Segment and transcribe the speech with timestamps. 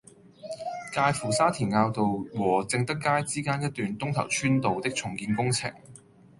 [0.91, 2.03] 介乎沙田坳道
[2.35, 5.71] 和正德街之間一段東頭村道的重建工程